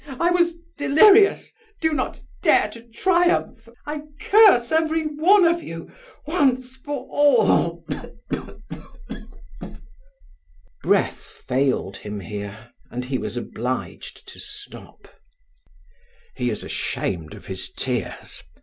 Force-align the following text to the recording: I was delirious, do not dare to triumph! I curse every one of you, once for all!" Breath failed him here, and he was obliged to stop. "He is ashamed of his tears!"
I 0.19 0.31
was 0.31 0.57
delirious, 0.79 1.51
do 1.79 1.93
not 1.93 2.19
dare 2.41 2.69
to 2.69 2.81
triumph! 2.89 3.69
I 3.85 4.01
curse 4.19 4.71
every 4.71 5.03
one 5.05 5.45
of 5.45 5.61
you, 5.61 5.91
once 6.25 6.75
for 6.75 7.05
all!" 7.07 7.85
Breath 10.81 11.43
failed 11.47 11.97
him 11.97 12.19
here, 12.19 12.71
and 12.89 13.05
he 13.05 13.19
was 13.19 13.37
obliged 13.37 14.27
to 14.29 14.39
stop. 14.39 15.07
"He 16.35 16.49
is 16.49 16.63
ashamed 16.63 17.35
of 17.35 17.45
his 17.45 17.69
tears!" 17.69 18.41